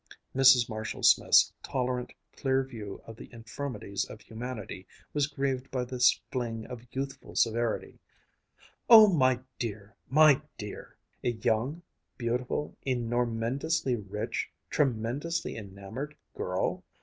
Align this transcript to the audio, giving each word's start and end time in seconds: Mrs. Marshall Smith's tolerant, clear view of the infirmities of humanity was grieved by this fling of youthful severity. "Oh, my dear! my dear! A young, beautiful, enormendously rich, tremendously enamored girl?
Mrs. 0.35 0.67
Marshall 0.67 1.03
Smith's 1.03 1.53
tolerant, 1.61 2.11
clear 2.35 2.63
view 2.63 3.03
of 3.05 3.15
the 3.17 3.31
infirmities 3.31 4.03
of 4.03 4.19
humanity 4.19 4.87
was 5.13 5.27
grieved 5.27 5.69
by 5.69 5.85
this 5.85 6.19
fling 6.31 6.65
of 6.65 6.87
youthful 6.91 7.35
severity. 7.35 7.99
"Oh, 8.89 9.05
my 9.13 9.41
dear! 9.59 9.95
my 10.09 10.41
dear! 10.57 10.97
A 11.23 11.29
young, 11.33 11.83
beautiful, 12.17 12.75
enormendously 12.83 13.95
rich, 13.95 14.49
tremendously 14.71 15.55
enamored 15.55 16.15
girl? 16.33 16.83